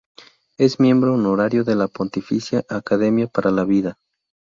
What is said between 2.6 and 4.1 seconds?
Academia para la Vida.